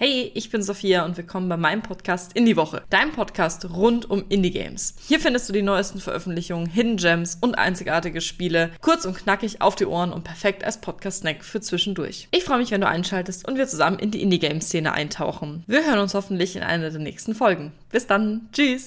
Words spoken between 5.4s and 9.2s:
du die neuesten Veröffentlichungen, Hidden Gems und einzigartige Spiele, kurz und